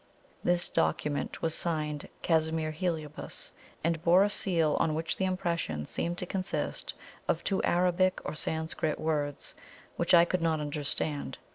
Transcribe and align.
This 0.43 0.67
document 0.67 1.43
was 1.43 1.53
signed 1.53 2.09
"Casimir 2.23 2.71
Heliobas," 2.71 3.51
and 3.83 4.01
bore 4.01 4.23
a 4.23 4.31
seal 4.31 4.75
on 4.79 4.95
which 4.95 5.17
the 5.17 5.25
impression 5.25 5.85
seemed 5.85 6.17
to 6.17 6.25
consist 6.25 6.95
of 7.27 7.43
two 7.43 7.61
Arabic 7.61 8.19
or 8.25 8.33
Sanskrit 8.33 8.99
words, 8.99 9.53
which 9.97 10.15
I 10.15 10.25
could 10.25 10.41
not 10.41 10.59
understand. 10.59 11.37